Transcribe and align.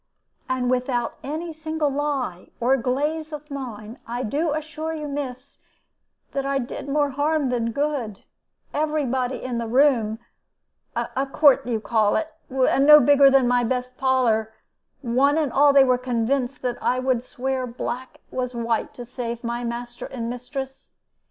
And 0.49 0.71
without 0.71 1.19
any 1.21 1.53
single 1.53 1.91
lie 1.91 2.49
or 2.59 2.75
glaze 2.75 3.31
of 3.31 3.51
mine, 3.51 3.99
I 4.07 4.23
do 4.23 4.49
assure 4.51 4.95
you, 4.95 5.07
miss, 5.07 5.59
that 6.31 6.43
I 6.43 6.57
did 6.57 6.89
more 6.89 7.11
harm 7.11 7.49
than 7.49 7.69
good; 7.71 8.23
every 8.73 9.05
body 9.05 9.39
in 9.43 9.59
the 9.59 9.67
room 9.67 10.17
a 10.95 11.27
court 11.27 11.65
they 11.65 11.79
called 11.79 12.17
it, 12.17 12.33
and 12.49 12.87
no 12.87 12.99
bigger 12.99 13.29
than 13.29 13.47
my 13.47 13.63
best 13.63 13.95
parlor 13.99 14.51
one 15.03 15.37
and 15.37 15.53
all 15.53 15.71
they 15.71 15.83
were 15.83 15.99
convinced 15.99 16.63
that 16.63 16.81
I 16.81 16.97
would 16.97 17.21
swear 17.21 17.67
black 17.67 18.21
was 18.31 18.55
white 18.55 18.95
to 18.95 19.05
save 19.05 19.43
my 19.43 19.63
master 19.63 20.07
and 20.07 20.31
mistress! 20.31 20.93